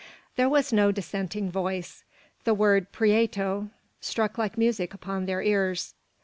There 0.35 0.49
was 0.49 0.73
no 0.73 0.91
dissenting 0.91 1.51
voice. 1.51 2.03
The 2.43 2.55
word 2.55 2.91
"Prieto" 2.91 3.69
struck 3.99 4.35
like 4.35 4.57
music 4.57 4.95
upon 4.95 5.27
their 5.27 5.43
ears. 5.43 5.93